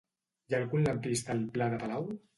Hi 0.51 0.55
ha 0.55 0.61
algun 0.61 0.87
lampista 0.87 1.33
al 1.37 1.47
pla 1.59 1.71
de 1.75 1.81
Palau? 1.85 2.13